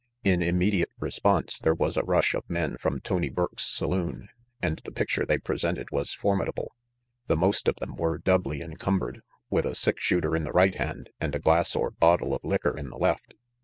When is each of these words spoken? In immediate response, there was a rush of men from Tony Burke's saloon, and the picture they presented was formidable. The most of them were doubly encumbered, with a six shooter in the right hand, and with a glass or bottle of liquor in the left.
In 0.23 0.41
immediate 0.41 0.89
response, 0.99 1.59
there 1.59 1.75
was 1.75 1.95
a 1.95 2.01
rush 2.03 2.33
of 2.33 2.49
men 2.49 2.75
from 2.79 3.01
Tony 3.01 3.29
Burke's 3.29 3.67
saloon, 3.67 4.29
and 4.59 4.79
the 4.83 4.91
picture 4.91 5.27
they 5.27 5.37
presented 5.37 5.91
was 5.91 6.11
formidable. 6.11 6.73
The 7.27 7.37
most 7.37 7.67
of 7.67 7.75
them 7.75 7.95
were 7.97 8.17
doubly 8.17 8.61
encumbered, 8.63 9.21
with 9.51 9.67
a 9.67 9.75
six 9.75 10.03
shooter 10.03 10.35
in 10.35 10.43
the 10.43 10.53
right 10.53 10.73
hand, 10.73 11.11
and 11.19 11.31
with 11.35 11.41
a 11.41 11.43
glass 11.43 11.75
or 11.75 11.91
bottle 11.91 12.33
of 12.33 12.43
liquor 12.43 12.75
in 12.75 12.89
the 12.89 12.97
left. 12.97 13.35